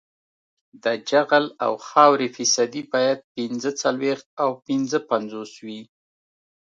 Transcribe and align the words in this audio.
د 0.83 0.85
جغل 1.09 1.45
او 1.65 1.73
خاورې 1.87 2.27
فیصدي 2.35 2.83
باید 2.93 3.19
پینځه 3.35 3.71
څلویښت 3.81 4.27
او 4.43 4.49
پنځه 4.65 4.99
پنځوس 5.09 5.51
وي 5.65 5.81